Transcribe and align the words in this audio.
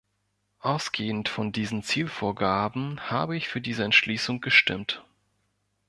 Ausgehend 0.61 1.29
von 1.29 1.51
diesen 1.51 1.83
Zielvorgaben 1.83 3.11
habe 3.11 3.37
ich 3.37 3.49
für 3.49 3.61
diese 3.61 3.83
Entschließung 3.83 4.41
gestimmt. 4.41 5.05